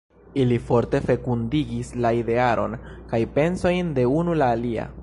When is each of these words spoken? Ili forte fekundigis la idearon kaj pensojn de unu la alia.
Ili 0.43 0.55
forte 0.69 1.01
fekundigis 1.09 1.93
la 2.07 2.13
idearon 2.21 2.75
kaj 3.13 3.21
pensojn 3.39 3.95
de 4.01 4.11
unu 4.23 4.43
la 4.43 4.55
alia. 4.59 4.93